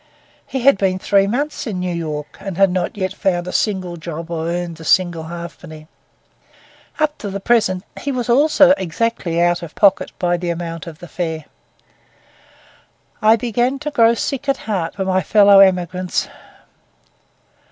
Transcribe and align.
He 0.47 0.61
had 0.61 0.79
been 0.79 0.97
three 0.97 1.27
months 1.27 1.67
in 1.67 1.79
New 1.79 1.93
York 1.93 2.35
and 2.39 2.57
had 2.57 2.71
not 2.71 2.97
yet 2.97 3.13
found 3.13 3.47
a 3.47 3.51
single 3.53 3.97
job 3.97 4.29
nor 4.31 4.47
earned 4.47 4.79
a 4.79 4.83
single 4.83 5.25
halfpenny. 5.25 5.87
Up 6.99 7.15
to 7.19 7.29
the 7.29 7.39
present, 7.39 7.83
he 8.01 8.11
also 8.11 8.67
was 8.69 8.73
exactly 8.79 9.39
out 9.39 9.61
of 9.61 9.75
pocket 9.75 10.11
by 10.17 10.37
the 10.37 10.49
amount 10.49 10.87
of 10.87 10.97
the 10.97 11.07
fare. 11.07 11.45
I 13.21 13.35
began 13.35 13.77
to 13.77 13.91
grow 13.91 14.15
sick 14.15 14.49
at 14.49 14.57
heart 14.57 14.95
for 14.95 15.05
my 15.05 15.21
fellow 15.21 15.59
emigrants. 15.59 16.27